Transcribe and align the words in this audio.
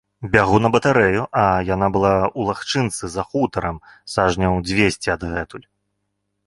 Бягу 0.35 0.57
на 0.65 0.69
батарэю, 0.75 1.25
а 1.41 1.43
яна 1.67 1.89
была 1.97 2.13
ў 2.37 2.41
лагчынцы, 2.49 3.03
за 3.17 3.27
хутарам, 3.29 3.77
сажняў 4.17 4.61
дзвесце 4.71 5.09
адгэтуль. 5.19 5.67